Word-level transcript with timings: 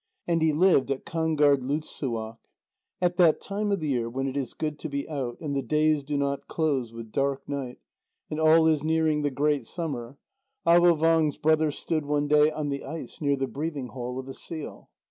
And 0.27 0.41
he 0.41 0.51
lived 0.51 0.89
at 0.89 1.05
Kangerdlugssuaq. 1.05 2.39
At 3.03 3.17
that 3.17 3.39
time 3.39 3.71
of 3.71 3.79
the 3.81 3.89
year 3.89 4.09
when 4.09 4.25
it 4.27 4.35
is 4.35 4.55
good 4.55 4.79
to 4.79 4.89
be 4.89 5.07
out, 5.07 5.37
and 5.39 5.55
the 5.55 5.61
days 5.61 6.03
do 6.03 6.17
not 6.17 6.47
close 6.47 6.91
with 6.91 7.11
dark 7.11 7.47
night, 7.47 7.77
and 8.27 8.39
all 8.39 8.65
is 8.65 8.81
nearing 8.83 9.21
the 9.21 9.29
great 9.29 9.67
summer, 9.67 10.17
Avôvang's 10.65 11.37
brother 11.37 11.69
stood 11.69 12.07
one 12.07 12.27
day 12.27 12.49
on 12.49 12.69
the 12.69 12.83
ice 12.83 13.21
near 13.21 13.35
the 13.35 13.45
breathing 13.45 13.89
hole 13.89 14.17
of 14.17 14.27
a 14.27 14.33
seal. 14.33 14.89